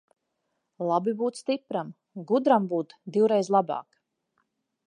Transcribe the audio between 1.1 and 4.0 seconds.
būt stipram, gudram būt divreiz labāk.